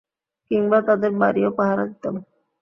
কিংবা, 0.51 0.77
তাদের 0.87 1.11
বাড়িও 1.17 1.49
পাহারা 1.57 1.83
দিতাম। 1.87 2.15